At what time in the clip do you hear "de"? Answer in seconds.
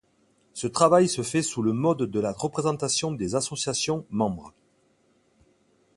2.09-2.19